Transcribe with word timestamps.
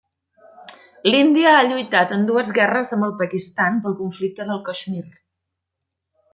L'Índia 1.07 1.51
ha 1.57 1.67
lluitat 1.73 2.15
en 2.17 2.25
dues 2.31 2.53
guerres 2.59 2.95
amb 2.97 3.09
el 3.09 3.15
Pakistan 3.21 3.79
pel 3.87 3.97
Conflicte 4.03 4.51
del 4.51 4.65
Caixmir. 4.71 5.07